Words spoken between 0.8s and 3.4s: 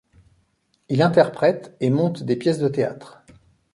Il interprète et monte des pièces de théâtre.